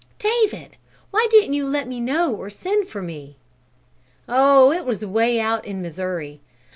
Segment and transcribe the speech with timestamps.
[0.17, 0.77] "David!
[1.11, 3.37] Why didn't you let me know, or send for me?"
[4.27, 6.41] "Oh, it was way out in Missouri.